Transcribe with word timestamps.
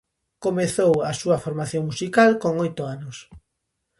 Comezou 0.45 0.93
a 1.09 1.11
súa 1.21 1.41
formación 1.45 1.83
musical 1.89 2.29
con 2.43 2.53
oito 2.65 2.81
anos. 2.95 3.17